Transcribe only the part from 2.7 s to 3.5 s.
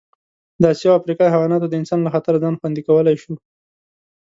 کولی شو.